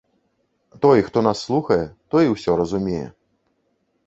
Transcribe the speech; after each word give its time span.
Той, 0.85 1.01
хто 1.07 1.21
нас 1.27 1.43
слухае, 1.49 1.83
той 2.15 2.31
усё 2.33 2.51
разумее. 2.63 3.05